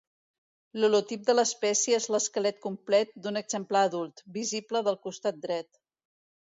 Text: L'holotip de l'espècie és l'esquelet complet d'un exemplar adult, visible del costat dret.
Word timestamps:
L'holotip 0.79 1.27
de 1.27 1.35
l'espècie 1.35 1.99
és 2.03 2.09
l'esquelet 2.15 2.57
complet 2.65 3.15
d'un 3.27 3.39
exemplar 3.45 3.85
adult, 3.93 4.27
visible 4.43 4.87
del 4.91 5.03
costat 5.09 5.41
dret. 5.49 5.85